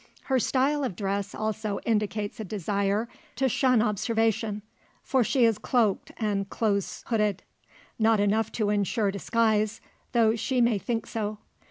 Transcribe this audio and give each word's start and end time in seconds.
Her 0.23 0.39
style 0.39 0.83
of 0.83 0.95
dress 0.95 1.35
also 1.35 1.79
indicates 1.85 2.39
a 2.39 2.43
desire 2.43 3.07
to 3.35 3.47
shun 3.47 3.83
observation; 3.83 4.63
for 5.03 5.23
she 5.23 5.45
is 5.45 5.59
cloaked 5.59 6.11
and 6.17 6.49
close 6.49 7.03
hooded. 7.05 7.43
Not 7.99 8.19
enough 8.19 8.51
to 8.53 8.71
ensure 8.71 9.11
disguise, 9.11 9.79
though 10.13 10.35
she 10.35 10.59
may 10.59 10.79
think 10.79 11.05
so. 11.05 11.37